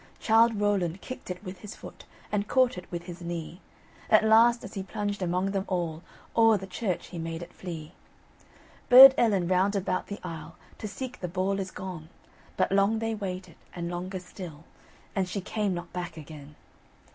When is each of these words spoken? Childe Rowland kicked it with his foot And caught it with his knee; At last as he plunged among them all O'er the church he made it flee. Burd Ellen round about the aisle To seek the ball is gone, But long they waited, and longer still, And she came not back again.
Childe 0.19 0.59
Rowland 0.59 0.99
kicked 1.01 1.29
it 1.29 1.43
with 1.43 1.59
his 1.59 1.75
foot 1.75 2.05
And 2.31 2.47
caught 2.47 2.75
it 2.75 2.91
with 2.91 3.03
his 3.03 3.21
knee; 3.21 3.61
At 4.09 4.23
last 4.23 4.63
as 4.63 4.73
he 4.73 4.81
plunged 4.81 5.21
among 5.21 5.51
them 5.51 5.63
all 5.67 6.01
O'er 6.35 6.57
the 6.57 6.65
church 6.65 7.09
he 7.09 7.19
made 7.19 7.43
it 7.43 7.53
flee. 7.53 7.91
Burd 8.89 9.13
Ellen 9.15 9.47
round 9.47 9.75
about 9.75 10.07
the 10.07 10.19
aisle 10.23 10.55
To 10.79 10.87
seek 10.87 11.19
the 11.19 11.27
ball 11.27 11.59
is 11.59 11.69
gone, 11.69 12.09
But 12.57 12.71
long 12.71 12.97
they 12.97 13.13
waited, 13.13 13.57
and 13.75 13.91
longer 13.91 14.17
still, 14.17 14.63
And 15.15 15.29
she 15.29 15.39
came 15.39 15.75
not 15.75 15.93
back 15.93 16.17
again. 16.17 16.55